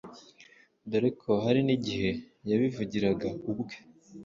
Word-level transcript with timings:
dore 0.89 1.09
ko 1.21 1.31
hari 1.45 1.59
n’igihe 1.67 2.11
yabivuriraga 2.49 3.29
ubwe 3.51 3.75